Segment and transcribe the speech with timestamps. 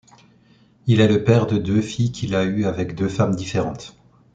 [0.87, 3.95] Il est le père de deux filles qu'il a eu avec deux femmes différentes.